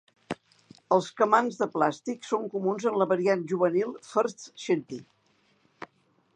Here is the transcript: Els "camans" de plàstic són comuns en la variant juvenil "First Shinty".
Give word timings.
Els 0.95 1.09
"camans" 1.21 1.59
de 1.59 1.67
plàstic 1.75 2.25
són 2.29 2.49
comuns 2.55 2.89
en 2.93 2.99
la 3.03 3.09
variant 3.13 3.45
juvenil 3.53 3.95
"First 4.09 4.49
Shinty". 4.65 5.03